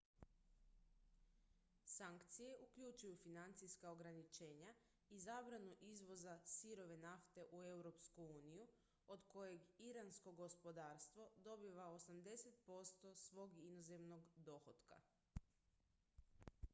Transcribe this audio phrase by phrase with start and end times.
[1.95, 4.71] sankcije uključuju financijska ograničenja
[5.09, 8.67] i zabranu izvoza sirove nafte u europsku uniju
[9.07, 15.01] od kojeg iransko gospodarstvo dobiva 80 % svog inozemnog dohotka